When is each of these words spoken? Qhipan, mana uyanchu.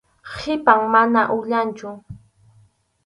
Qhipan, 0.35 0.81
mana 0.95 1.21
uyanchu. 1.37 1.89